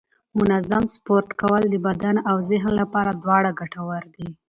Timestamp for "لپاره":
2.81-3.11